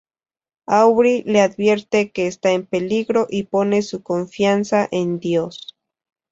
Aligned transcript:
Aubry 0.65 1.21
le 1.27 1.41
advierte 1.41 2.11
que 2.11 2.25
está 2.25 2.53
en 2.53 2.65
peligro 2.65 3.27
y 3.29 3.43
pone 3.43 3.83
su 3.83 4.01
confianza 4.01 4.87
en 4.91 5.19
Dios. 5.19 5.75